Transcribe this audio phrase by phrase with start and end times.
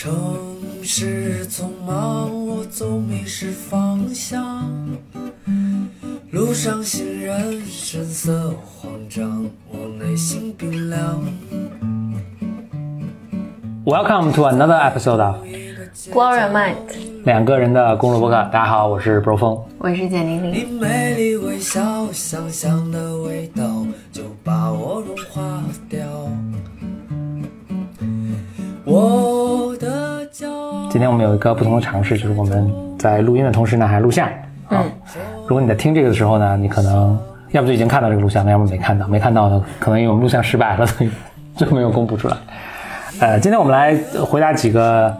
[0.00, 0.14] 城
[0.80, 4.64] 市匆忙，我总迷失方向。
[6.30, 11.20] 路上行人神色慌张，我内心冰凉。
[13.84, 15.34] Welcome to another episode of
[16.12, 16.76] Blow your mind，
[17.24, 18.36] 两个人的公路博客。
[18.52, 19.58] 大家好，我是 Bro 风。
[19.78, 20.78] 我是简玲你玲。
[20.78, 26.06] 美丽微笑，香香的味道就把我融化掉。
[28.84, 29.47] 我。
[30.98, 34.28] 今天我们有一个不同的尝试，就是我们在录音的同时呢，还录像。
[34.70, 34.82] 嗯，
[35.46, 37.16] 如果你在听这个的时候呢，你可能
[37.52, 39.06] 要不就已经看到这个录像了，要么没看到。
[39.06, 41.10] 没看到的，可能因为我们录像失败了，所 以
[41.54, 42.36] 就没有公布出来。
[43.20, 45.16] 呃，今天我们来回答几个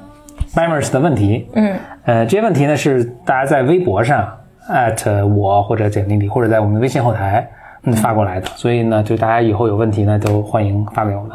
[0.53, 1.49] Bimers 的问题。
[1.55, 4.29] 嗯，呃，这些问题呢是大家在微博上
[4.69, 7.49] at 我或者简历里，或者在我们的微信后台
[7.85, 11.31] 嗯发过来的，所以呢，就大家以后有问题呢，都欢迎发给我们。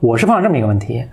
[0.00, 1.04] 我是碰到这么一个问题，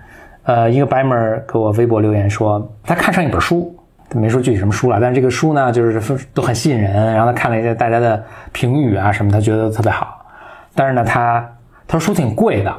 [0.47, 3.77] 呃，一个白门给我微博留言说，他看上一本书，
[4.09, 10.25] 他没说具体什么书了，但是这个书呢，就是都很吸引人，然后他看了一下大家的评语啊什么，他觉得特别好，
[10.73, 11.45] 但是呢，他
[11.85, 12.73] 他说书挺贵的，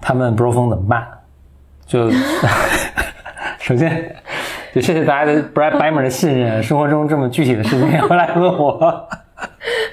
[0.00, 1.04] 他问 Bro 风怎么办？
[1.86, 2.08] 就
[3.58, 4.14] 首先，
[4.72, 9.08] 就谢谢大家的白白门的信任，生活中这么具体的事情也会来问我。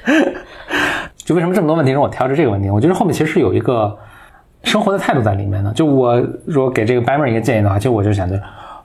[1.25, 2.69] 就为什么这么多问题让我挑着这个问题？
[2.69, 3.97] 我觉得后面其实是有一个
[4.64, 5.72] 生活的态度在里面呢。
[5.76, 8.42] 就我如果给这个 Bimer 一个建议的话，其实我就想着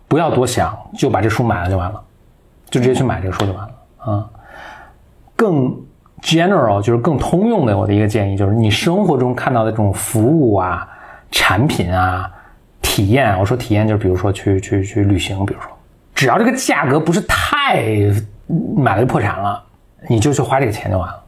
[0.06, 2.00] 不要多想，就把这书买了就完了，
[2.70, 4.30] 就直接去买这个书就完了啊。
[5.36, 5.74] 更
[6.22, 10.88] general 就是更通用的我的一个建议就是，你生活中看到的这种服务啊、
[11.30, 12.30] 产品啊、
[12.80, 15.68] 体验，我说体验就是比如说去去去旅行，比如说
[16.14, 17.82] 只要这个价格不是太
[18.76, 19.62] 买了就破产了，
[20.08, 21.22] 你就去花这个钱就完了，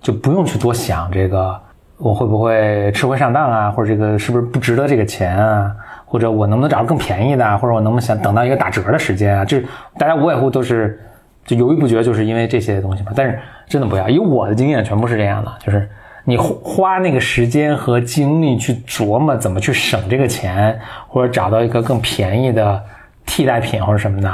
[0.00, 1.60] 就不用去多想这个
[1.98, 5.74] 我会不会吃亏上当啊，或者这个是不是不值得这个钱啊，
[6.06, 9.66] 或者我能不能找到更便宜的，或者我能不能想等到一个打折的时间啊，就是
[9.98, 11.00] 大家无外乎都是
[11.44, 13.10] 就犹豫不决，就是因为这些东西嘛。
[13.16, 15.88] 但是真的不要，以我的经验全部是这样的，就是
[16.22, 22.80] 你花那个时间和精力去琢磨怎么去省这个钱，或者找到一个更便宜的
[23.26, 24.32] 替代品或者什么的，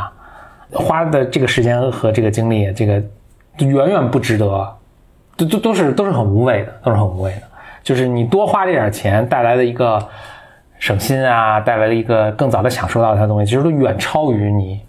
[0.72, 3.02] 花的这个时间和这个精力，这个
[3.58, 4.70] 远远不值得，
[5.36, 7.42] 都都都是都是很无谓的，都是很无谓的。
[7.84, 10.04] 就是你多花这点钱带来的一个
[10.80, 14.80] 省心啊，带来了一个更早的享受到它的东西，其实都远超于你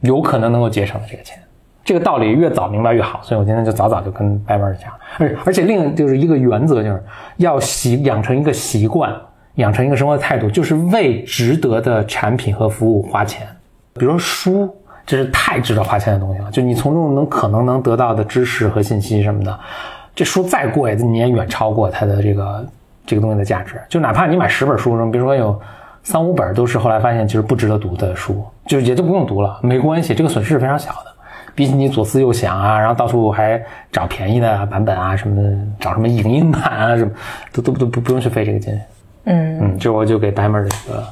[0.00, 1.38] 有可能能够节省的这个钱。
[1.84, 7.02] 这个道理越早明白越好，所以我今天就早早就跟白班讲，而而且另就是一个原则，就是
[7.38, 9.12] 要习养成一个习惯，
[9.56, 13.44] 养成一个生活的态度，就是为值得的产品和服务花钱。
[13.94, 14.72] 比如书，
[15.04, 19.58] 这是太值得花钱的东西了，就你从中能可能能得到的知识和信息什么的，
[20.14, 22.66] 这书再贵，你也远超过它的这个
[23.06, 23.80] 这个东西的价值。
[23.88, 25.60] 就哪怕你买十本书中，比如说有
[26.02, 31.12] 三五本都是后来发现其实不值得读的书，就也就不用读了，没关系，这个损失是非常小的。
[31.54, 37.10] 比起你左思右想啊，然后到处还找便宜的版本啊什么的，找什么影音版啊什么，
[37.52, 38.80] 都都都不不用去费这个劲。
[39.24, 41.04] 嗯嗯，这我就给 Dimer 的一个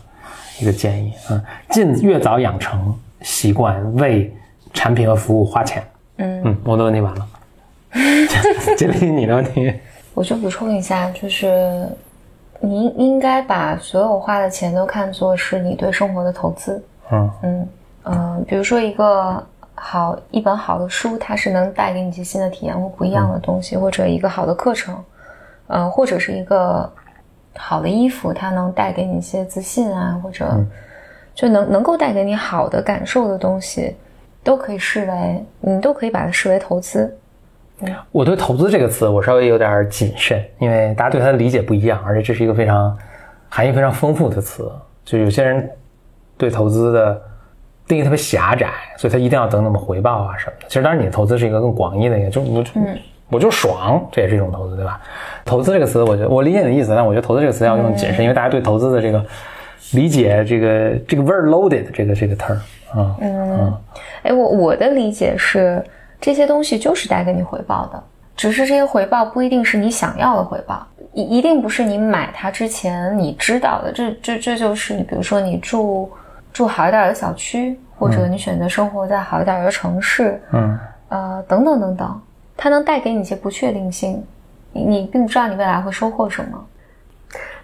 [0.62, 4.34] 一个建议，嗯，尽越早养成习惯，为
[4.72, 5.82] 产品和服务花钱。
[6.16, 7.26] 嗯嗯，我的问题完了，
[8.76, 9.72] 这里你的问题，
[10.14, 11.88] 我就补充一下，就是
[12.60, 16.82] 你应该把所有花的钱都看作是你对生活的投资。
[17.10, 17.30] 嗯。
[17.42, 17.68] 嗯
[18.02, 24.96] 呃，比如说一个好一本好的书，它是能带给你一些新的体验或不一样的东西，或者一个好的课程，
[25.66, 26.90] 呃，或者是一个
[27.56, 30.64] 好的衣服，它能带给你一些自信啊，或者
[31.34, 33.94] 就能能够带给你好的感受的东西，
[34.42, 37.14] 都可以视为你都可以把它视为投资。
[38.12, 42.96] 我对“投资”这个词我稍微有点谨慎，因为大家对它的理解不一样，而且这是一个非常
[43.48, 44.70] 含义非常丰富的词。
[45.04, 45.68] 就有些人
[46.36, 47.20] 对投资的
[47.86, 50.66] 定义特别狭窄，所以他一定要等怎么回报啊什么的。
[50.68, 52.70] 其实当然，你的投资是一个更广义的，也就我就、
[53.30, 55.00] 我就爽，这也是一种投资，对吧？
[55.44, 59.24] 投资这个词，我觉得我理解你的意思，但我觉得投资这个词要用谨慎，因为大家对投资的这个
[59.92, 62.58] 理解，这个这个 very loaded 这个这个 term
[62.92, 63.72] 啊、嗯
[64.22, 65.82] 哎，我我的理解是，
[66.20, 68.02] 这些东西就是带给你回报的，
[68.36, 73.90] 只是这些回报不一定是你想要的回报，一一定不是你买它之前你知道的。
[73.92, 76.10] 这这这就是你，比如说你住
[76.52, 80.78] 住好一点的小区，或者你选择生活在好一点的城市，嗯
[81.08, 82.20] 呃，等等等等，
[82.56, 84.22] 它能带给你一些不确定性，
[84.72, 86.66] 你你并不知道你未来会收获什么。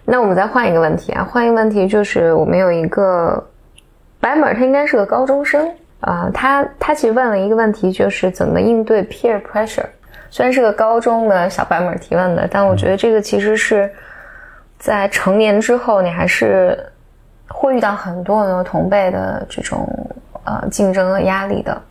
[0.03, 3.45] 那我们再换一个问题啊，换一个问题就是我们有一个
[4.19, 9.85] 白本，他应该是个高中生啊、他他其实问了一个问题，就是怎么应对 peer pressure。
[10.29, 13.89] 虽然是个高中的小白本提问的，但我觉得这个其实是
[14.77, 16.77] 在成年之后，你还是
[17.47, 19.87] 会遇到很多很多同辈的这种
[20.43, 21.81] 呃竞争和压力的，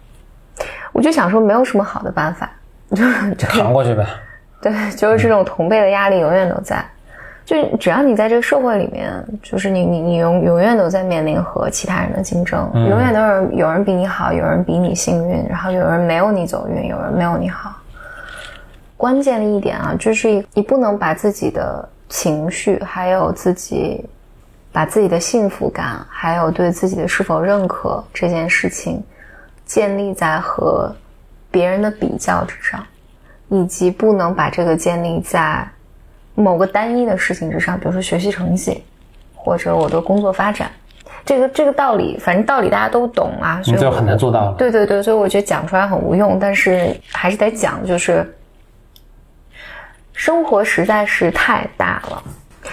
[0.92, 2.50] 我就想说没有什么好的办法，
[2.90, 3.04] 就
[3.34, 4.06] 就扛过去呗。
[4.62, 6.84] 对，就是这种同辈的压力永远都在。
[7.46, 17.72] 就只要你在这个社会里面，就是你你你永永远都在面临和其他人的竞争，永远都是有人比你好，有人比你幸运，然后有人没有你走运，有人没有你好。
[18.96, 24.04] 关键的一点啊，就是你不能把自己的情绪，还有自己
[24.72, 29.00] 把自己的幸福感，还有对自己的是否认可这件事情，
[29.64, 30.92] 建立在和
[31.48, 32.84] 别人的比较之上，
[33.50, 35.64] 以及不能把这个建立在。
[36.36, 38.84] 某个单一的事情之上，比如说学习成绩，
[39.34, 40.70] 或者我的工作发展，
[41.24, 44.52] 这个这个道理，反正道理大家都懂啊，所以就很难做到。
[44.52, 48.36] 对对对，所以我觉得讲出来很无用，但是还是得讲，就是
[50.12, 52.22] 生活实在是太大了，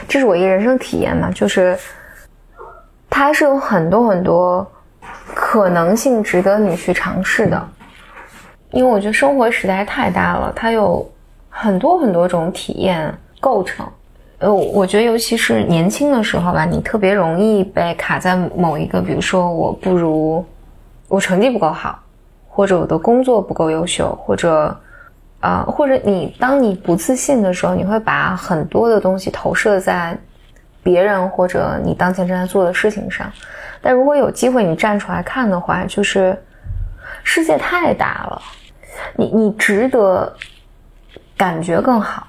[0.09, 1.77] 这是我一个人生体验嘛，就是
[3.09, 4.69] 它是有很多很多
[5.33, 7.69] 可能性值得你去尝试的，
[8.71, 11.09] 因为我觉得生活实在太大了，它有
[11.49, 13.13] 很多很多种体验。
[13.43, 13.85] 构成，
[14.37, 20.45] 呃，我觉得尤其是年轻的时候吧，你特别容易被卡在某一个，比如说我不如，
[21.09, 21.99] 我成绩不够好，
[22.47, 24.73] 或者我的工作不够优秀，或者，
[25.41, 30.17] 啊，或者你当你不自信的时候，你会把很多的东西投射在
[30.81, 33.29] 别人或者你当前正在做的事情上。
[33.81, 36.41] 但如果有机会你站出来看的话，就是
[37.25, 38.41] 世界太大了，
[39.17, 40.33] 你你值得
[41.35, 42.25] 感觉更好。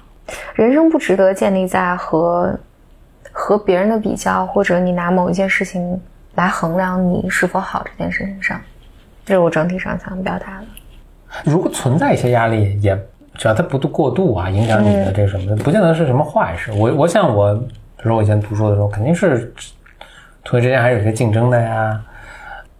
[0.55, 2.57] 人生不值得建立在和
[3.31, 6.01] 和别人的比较，或者你拿某一件事情
[6.35, 8.59] 来衡量你是否好这件事情上，
[9.25, 10.65] 这是我整体上想表达的。
[11.43, 12.97] 如果存在一些压力，也
[13.33, 16.71] 只要它不过度啊，影响你的这什么的，不见得是什么坏事。
[16.71, 19.53] 我我想我，比如说我以前读书的时候，肯定是
[20.43, 22.01] 同学之间还是有些竞争的呀，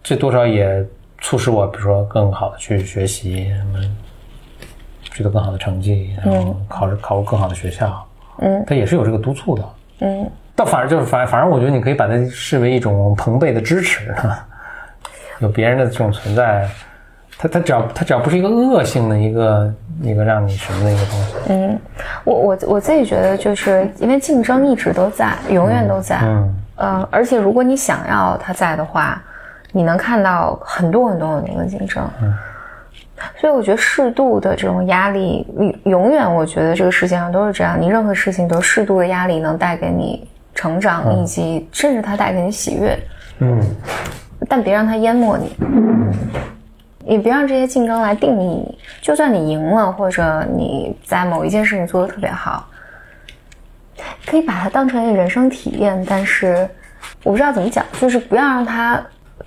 [0.02, 0.82] 这多少也
[1.20, 3.78] 促使我，比如说更好的去学习什么。
[5.16, 8.06] 取得更好的成绩，然后考入考入更好的学校，
[8.40, 9.64] 嗯，他也是有这个督促的，
[10.00, 14.14] 嗯，但反而就是反反而我觉得你可以把它视为一种朋辈的支持，
[15.40, 16.68] 有别人的这种存在，
[17.38, 21.78] 他他只要他只要不是一个恶性的一个一个让你什么的一个东西，嗯，
[22.24, 29.22] 我我我自己觉得就是因为竞争一直都在，永远都在，嗯，呃，而且如果你想要他在的话，
[29.72, 32.34] 你能看到很多很多很多的竞争，嗯。
[33.36, 35.46] 所以我觉得适度的这种压力，
[35.84, 37.80] 永远我觉得这个世界上都是这样。
[37.80, 42.98] 你任何事情都适度的压力能带给你成长，以及甚至它带给你喜悦。
[43.38, 43.60] 嗯，
[44.48, 45.56] 但别让它淹没你。
[47.04, 48.78] 也别让这些竞争来定义你。
[49.00, 52.68] 就算你赢了，或者你在某一件事情做的特别好，
[54.26, 56.04] 可以把它当成一个人生体验。
[56.08, 56.68] 但是
[57.22, 59.00] 我不知道怎么讲，就是不要让它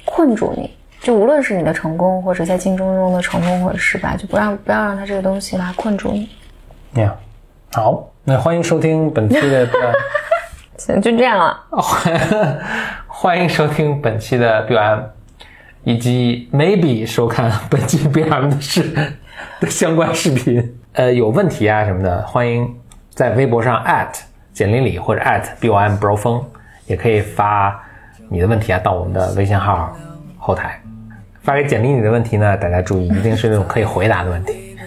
[0.05, 0.73] 困住你。
[1.09, 6.29] 就无论是你的成功，或者在竞争中的成功或者失败，就不让不要让他这个东西来困住你。
[7.01, 7.15] 呀，
[7.73, 9.67] 好，那欢迎收听本期的，
[10.77, 11.59] 行，就这样了。
[13.09, 15.01] 欢迎收听本期的 BM，
[15.83, 18.83] 以及 maybe 收看本期 BM 的视
[19.59, 20.77] 的相关视频。
[20.93, 22.71] 呃，有问题啊什么的，欢迎
[23.15, 23.83] 在微博上
[24.53, 25.23] 简历里或者
[25.59, 26.45] BM Bro 峰，
[26.85, 27.83] 也可以发
[28.29, 29.97] 你的问题啊到我们的微信号
[30.37, 30.79] 后台。
[31.49, 32.55] 发给简历里的问题呢？
[32.55, 34.77] 大家注意，一定是那种可以回答的问题。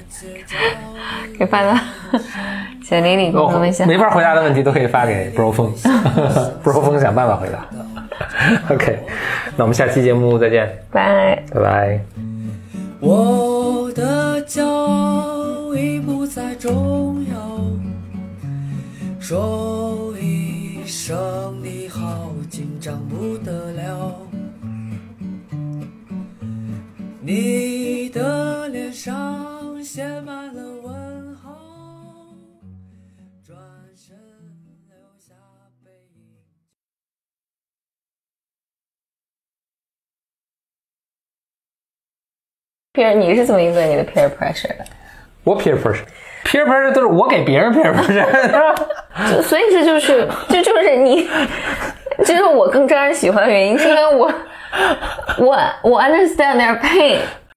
[1.37, 1.76] 给发到
[2.88, 3.85] 简历里微信。
[3.85, 5.75] 没法回答的问题都可以发给 Bro 风
[6.62, 7.66] ，Bro 风想办法回答。
[8.73, 8.97] OK，
[9.57, 10.71] 那我们下期节目再见。
[10.92, 12.00] 拜拜拜。
[13.00, 17.59] 我的骄傲已不再重要，
[19.19, 23.62] 说一声你好，紧张不得
[27.34, 31.50] 你的脸上写满了问候，
[33.42, 33.56] 转
[33.96, 34.14] 身
[34.86, 35.32] 留下
[35.82, 36.20] 背影。
[42.92, 44.84] peer，你是怎么应对你的 peer pressure 的？
[45.44, 48.76] 我 peer pressure，peer pressure 都是我给别人 peer pressure，
[49.40, 51.30] 所以这就是，这就是你，
[52.26, 54.30] 这是我更招人喜欢的原因，是因为我。
[55.38, 57.21] 我我 understand their pain。